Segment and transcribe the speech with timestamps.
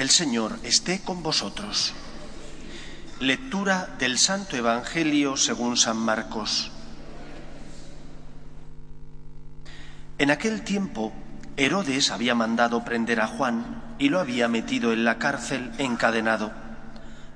[0.00, 1.92] El Señor esté con vosotros.
[3.20, 6.72] Lectura del Santo Evangelio según San Marcos.
[10.16, 11.12] En aquel tiempo,
[11.58, 16.50] Herodes había mandado prender a Juan y lo había metido en la cárcel encadenado.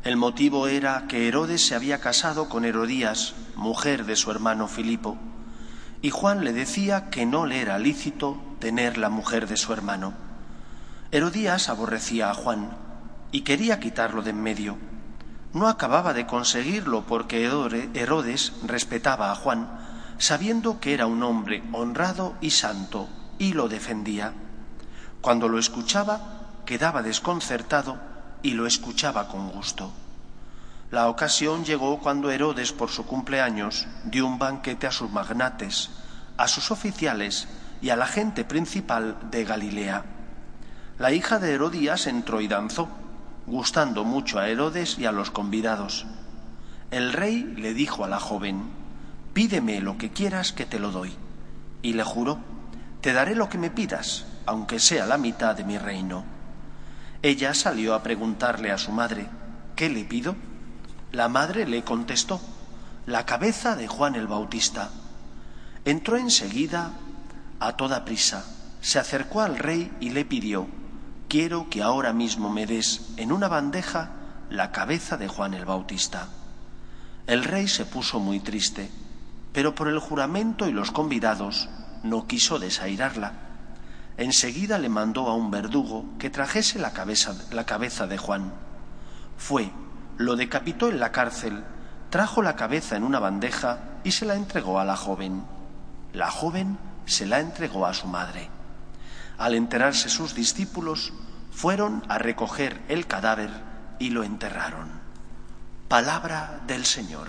[0.03, 5.19] El motivo era que Herodes se había casado con Herodías, mujer de su hermano Filipo,
[6.01, 10.15] y Juan le decía que no le era lícito tener la mujer de su hermano.
[11.15, 12.77] Herodías aborrecía a Juan
[13.31, 14.77] y quería quitarlo de en medio.
[15.53, 19.69] No acababa de conseguirlo porque Herodes respetaba a Juan,
[20.19, 24.33] sabiendo que era un hombre honrado y santo, y lo defendía.
[25.21, 27.97] Cuando lo escuchaba, quedaba desconcertado
[28.43, 29.93] y lo escuchaba con gusto.
[30.91, 35.91] La ocasión llegó cuando Herodes, por su cumpleaños, dio un banquete a sus magnates,
[36.37, 37.47] a sus oficiales
[37.81, 40.14] y a la gente principal de Galilea.
[40.97, 42.89] La hija de Herodías entró y danzó,
[43.47, 46.07] gustando mucho a Herodes y a los convidados.
[46.93, 48.63] El rey le dijo a la joven,
[49.33, 51.13] Pídeme lo que quieras que te lo doy.
[51.83, 52.39] Y le juró,
[53.01, 56.25] Te daré lo que me pidas, aunque sea la mitad de mi reino.
[57.23, 59.27] Ella salió a preguntarle a su madre,
[59.75, 60.37] ¿qué le pido?
[61.11, 62.41] La madre le contestó,
[63.07, 64.91] la cabeza de Juan el Bautista.
[65.85, 66.93] Entró enseguida
[67.59, 68.45] a toda prisa,
[68.81, 70.69] se acercó al rey y le pidió,
[71.29, 74.11] quiero que ahora mismo me des en una bandeja
[74.51, 76.29] la cabeza de Juan el Bautista.
[77.27, 78.91] El rey se puso muy triste,
[79.53, 81.69] pero por el juramento y los convidados
[82.03, 83.33] no quiso desairarla.
[84.17, 88.53] Enseguida le mandó a un verdugo que trajese la cabeza, la cabeza de Juan.
[89.37, 89.71] Fue,
[90.19, 91.65] lo decapitó en la cárcel,
[92.11, 95.43] trajo la cabeza en una bandeja y se la entregó a la joven.
[96.13, 98.49] La joven se la entregó a su madre.
[99.39, 101.13] Al enterarse sus discípulos,
[101.51, 103.51] fueron a recoger el cadáver
[103.99, 104.89] y lo enterraron.
[105.89, 107.29] Palabra del Señor.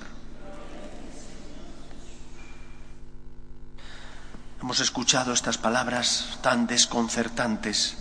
[4.61, 7.97] Hemos escuchado estas palabras tan desconcertantes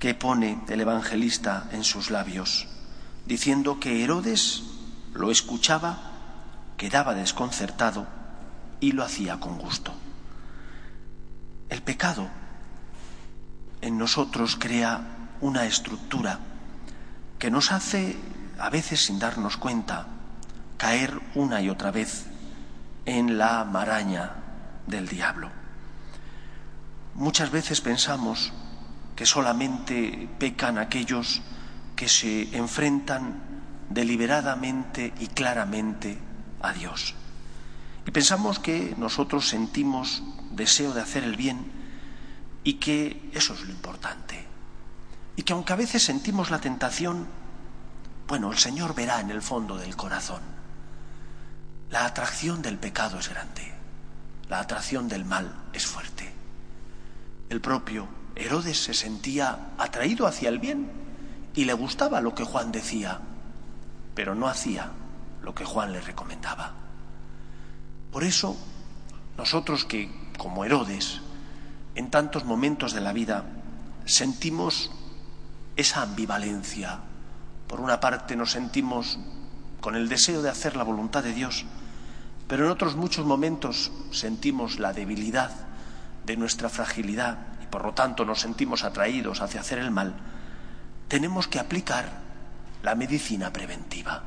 [0.00, 2.66] que pone el evangelista en sus labios,
[3.26, 4.64] diciendo que Herodes
[5.14, 5.98] lo escuchaba,
[6.76, 8.08] quedaba desconcertado
[8.80, 9.94] y lo hacía con gusto.
[11.68, 12.28] El pecado
[13.82, 15.00] en nosotros crea
[15.40, 16.38] una estructura
[17.38, 18.16] que nos hace,
[18.58, 20.06] a veces sin darnos cuenta,
[20.78, 22.26] caer una y otra vez
[23.04, 24.30] en la maraña
[24.86, 25.50] del diablo.
[27.14, 28.52] Muchas veces pensamos
[29.16, 31.42] que solamente pecan aquellos
[31.96, 33.42] que se enfrentan
[33.90, 36.18] deliberadamente y claramente
[36.62, 37.14] a Dios.
[38.06, 40.22] Y pensamos que nosotros sentimos
[40.52, 41.81] deseo de hacer el bien
[42.64, 44.46] y que eso es lo importante.
[45.36, 47.26] Y que aunque a veces sentimos la tentación,
[48.28, 50.40] bueno, el Señor verá en el fondo del corazón.
[51.90, 53.72] La atracción del pecado es grande,
[54.48, 56.32] la atracción del mal es fuerte.
[57.50, 60.90] El propio Herodes se sentía atraído hacia el bien
[61.54, 63.20] y le gustaba lo que Juan decía,
[64.14, 64.90] pero no hacía
[65.42, 66.72] lo que Juan le recomendaba.
[68.10, 68.56] Por eso,
[69.36, 71.20] nosotros que, como Herodes,
[71.94, 73.44] en tantos momentos de la vida
[74.04, 74.90] sentimos
[75.76, 77.00] esa ambivalencia.
[77.66, 79.18] Por una parte nos sentimos
[79.80, 81.64] con el deseo de hacer la voluntad de Dios,
[82.48, 85.50] pero en otros muchos momentos sentimos la debilidad
[86.24, 90.14] de nuestra fragilidad y por lo tanto nos sentimos atraídos hacia hacer el mal,
[91.08, 92.20] tenemos que aplicar
[92.82, 94.22] la medicina preventiva.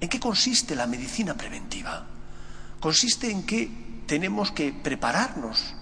[0.00, 2.04] ¿En qué consiste la medicina preventiva?
[2.80, 5.74] Consiste en que tenemos que prepararnos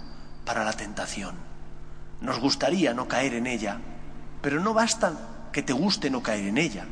[0.45, 1.35] para la tentación.
[2.21, 3.79] Nos gustaría no caer en ella,
[4.41, 6.87] pero no basta que te guste no caer en ella.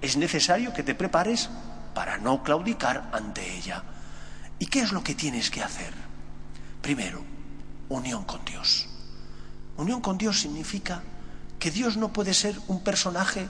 [0.00, 1.50] Es necesario que te prepares
[1.94, 3.82] para no claudicar ante ella.
[4.58, 5.92] ¿Y qué es lo que tienes que hacer?
[6.80, 7.22] Primero,
[7.88, 8.88] unión con Dios.
[9.76, 11.02] Unión con Dios significa
[11.58, 13.48] que Dios no puede ser un personaje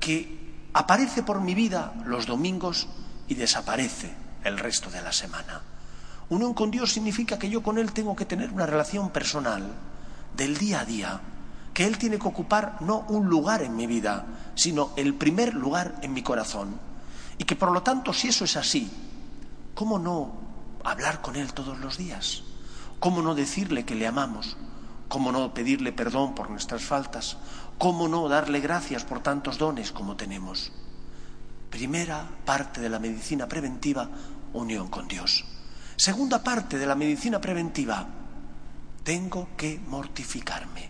[0.00, 2.88] que aparece por mi vida los domingos
[3.26, 4.12] y desaparece
[4.44, 5.62] el resto de la semana.
[6.30, 9.64] Unión con Dios significa que yo con Él tengo que tener una relación personal
[10.36, 11.20] del día a día,
[11.72, 15.98] que Él tiene que ocupar no un lugar en mi vida, sino el primer lugar
[16.02, 16.78] en mi corazón.
[17.38, 18.90] Y que por lo tanto, si eso es así,
[19.74, 20.32] ¿cómo no
[20.84, 22.42] hablar con Él todos los días?
[23.00, 24.56] ¿Cómo no decirle que le amamos?
[25.08, 27.38] ¿Cómo no pedirle perdón por nuestras faltas?
[27.78, 30.72] ¿Cómo no darle gracias por tantos dones como tenemos?
[31.70, 34.10] Primera parte de la medicina preventiva,
[34.52, 35.44] unión con Dios.
[35.98, 38.06] Segunda parte de la medicina preventiva,
[39.02, 40.88] tengo que mortificarme.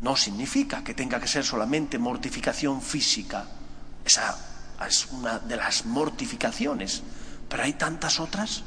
[0.00, 3.44] No significa que tenga que ser solamente mortificación física.
[4.04, 4.36] Esa
[4.88, 7.04] es una de las mortificaciones,
[7.48, 8.64] pero hay tantas otras.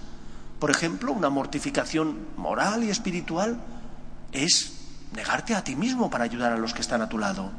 [0.58, 3.60] Por ejemplo, una mortificación moral y espiritual
[4.32, 4.72] es
[5.14, 7.52] negarte a ti mismo para ayudar a los que están a tu lado.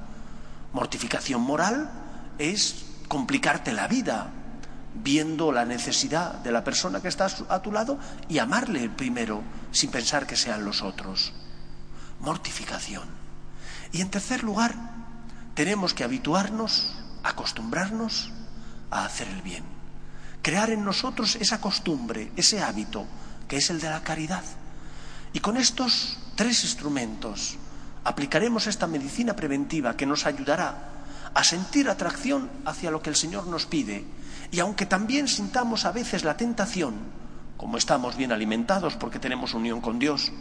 [0.73, 1.91] Mortificación moral
[2.39, 4.31] es complicarte la vida
[5.03, 7.99] viendo la necesidad de la persona que está a tu lado
[8.29, 11.33] y amarle primero sin pensar que sean los otros.
[12.21, 13.09] Mortificación.
[13.93, 14.75] Y en tercer lugar,
[15.55, 18.31] tenemos que habituarnos, acostumbrarnos
[18.91, 19.65] a hacer el bien.
[20.43, 23.07] Crear en nosotros esa costumbre, ese hábito,
[23.49, 24.45] que es el de la caridad.
[25.33, 27.57] Y con estos tres instrumentos
[28.05, 30.93] aplicaremos esta medicina preventiva que nos ayudará
[31.35, 34.05] a sentir atracción hacia lo que el Señor nos pide.
[34.51, 36.95] Y aunque también sintamos a veces la tentación,
[37.57, 40.33] como estamos bien alimentados porque tenemos unión con Dios,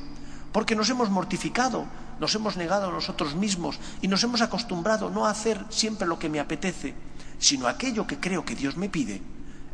[0.52, 1.86] porque nos hemos mortificado,
[2.20, 6.20] nos hemos negado a nosotros mismos y nos hemos acostumbrado no a hacer siempre lo
[6.20, 6.94] que me apetece,
[7.40, 9.22] sino aquello que creo que Dios me pide,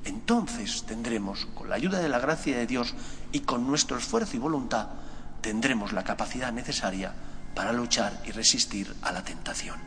[0.06, 2.96] entonces tendremos, con la ayuda de la gracia de Dios
[3.32, 4.88] y con nuestro esfuerzo y voluntad,
[5.42, 7.14] tendremos la capacidad necesaria
[7.54, 9.80] para luchar y resistir a la tentación.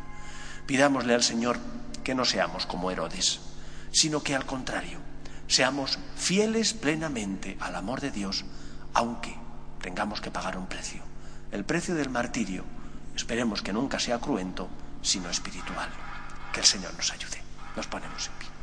[0.67, 1.58] Pidámosle al Señor
[2.05, 3.40] que no seamos como Herodes,
[3.94, 4.99] sino que al contrario,
[5.46, 8.44] seamos fieles plenamente al amor de Dios,
[8.93, 9.35] aunque
[9.81, 11.00] tengamos que pagar un precio.
[11.52, 12.64] El precio del martirio,
[13.14, 14.69] esperemos que nunca sea cruento,
[15.00, 15.88] sino espiritual.
[16.52, 17.41] Que el Señor nos ayude.
[17.76, 18.54] Nos ponemos en pie.